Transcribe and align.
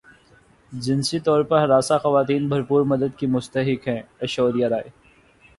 جنسی 0.71 1.19
طور 1.19 1.43
پر 1.43 1.59
ہراساں 1.59 1.99
خواتین 1.99 2.47
بھرپور 2.49 2.85
مدد 2.85 3.17
کی 3.19 3.27
مستحق 3.27 3.87
ہیں 3.87 4.01
ایشوریا 4.19 4.69
رائے 4.69 4.89